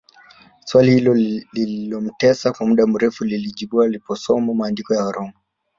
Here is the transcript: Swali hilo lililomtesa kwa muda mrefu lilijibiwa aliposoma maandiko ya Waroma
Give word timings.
Swali 0.65 0.91
hilo 0.95 1.13
lililomtesa 1.13 2.51
kwa 2.51 2.67
muda 2.67 2.87
mrefu 2.87 3.25
lilijibiwa 3.25 3.85
aliposoma 3.85 4.53
maandiko 4.53 4.93
ya 4.93 5.03
Waroma 5.05 5.33